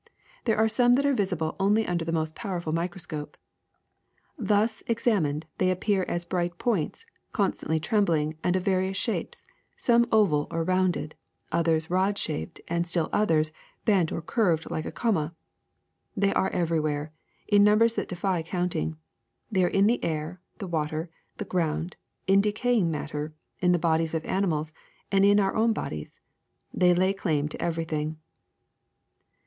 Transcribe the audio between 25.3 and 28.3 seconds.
our o^vn bodies. They lay claim to every thing.